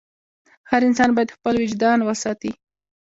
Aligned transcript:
هر 0.69 0.81
انسان 0.87 1.09
باید 1.15 1.33
خپل 1.35 1.53
وجدان 1.63 1.99
وساتي. 2.03 2.51